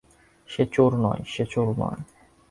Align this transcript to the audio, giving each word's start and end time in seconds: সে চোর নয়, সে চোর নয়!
সে 0.49 0.63
চোর 0.73 0.91
নয়, 0.95 1.21
সে 1.25 1.43
চোর 1.45 1.67
নয়! 1.77 1.99